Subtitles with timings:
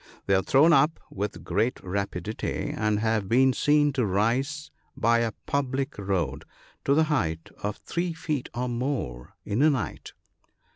[0.25, 5.31] They are thrown up with great rapidity, and have been seen to rise by a
[5.45, 6.43] public road
[6.85, 10.13] to the height of three feet or more in a night.